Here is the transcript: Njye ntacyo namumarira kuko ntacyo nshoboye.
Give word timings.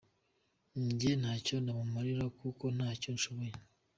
Njye 0.85 1.11
ntacyo 1.21 1.55
namumarira 1.63 2.25
kuko 2.39 2.65
ntacyo 2.77 3.09
nshoboye. 3.15 3.53